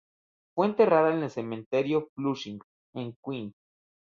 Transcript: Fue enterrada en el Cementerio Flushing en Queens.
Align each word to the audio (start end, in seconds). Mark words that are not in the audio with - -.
Fue 0.55 0.65
enterrada 0.65 1.13
en 1.13 1.21
el 1.21 1.29
Cementerio 1.29 2.07
Flushing 2.15 2.59
en 2.95 3.13
Queens. 3.23 3.53